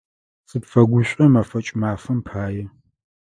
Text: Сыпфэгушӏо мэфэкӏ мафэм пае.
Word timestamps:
Сыпфэгушӏо 0.49 1.25
мэфэкӏ 1.33 1.71
мафэм 1.79 2.19
пае. 2.27 2.65